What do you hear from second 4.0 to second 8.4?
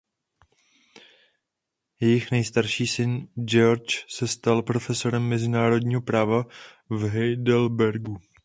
se stal profesorem mezinárodního práva v Heidelbergu.